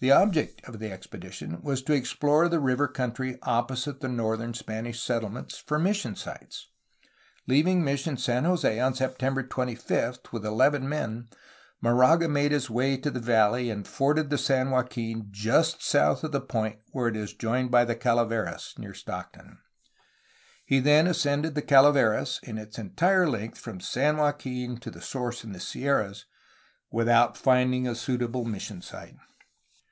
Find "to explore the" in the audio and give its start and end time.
1.84-2.60